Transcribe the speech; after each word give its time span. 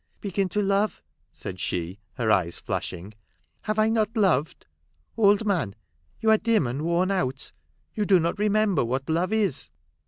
"Begin 0.19 0.49
to 0.49 0.63
love!" 0.63 1.03
said 1.31 1.59
she, 1.59 1.99
her 2.13 2.31
eyes 2.31 2.59
flash 2.59 2.91
ing." 2.91 3.13
Have 3.65 3.77
I 3.77 3.87
not 3.89 4.17
loved? 4.17 4.65
Old 5.15 5.45
man, 5.45 5.75
you 6.19 6.31
are 6.31 6.39
dim 6.39 6.65
and 6.65 6.81
worn 6.81 7.11
out. 7.11 7.51
You 7.93 8.05
do 8.05 8.19
not 8.19 8.39
remember 8.39 8.83
what 8.83 9.07
love 9.11 9.31
is." 9.31 9.69